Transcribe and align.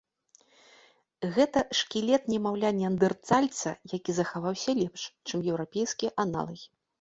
Гэта 1.35 1.59
шкілет 1.79 2.23
немаўля-неандэртальца, 2.33 3.69
які 3.97 4.11
захаваўся 4.21 4.71
лепш, 4.81 5.01
чым 5.27 5.39
еўрапейскія 5.53 6.11
аналагі. 6.27 6.67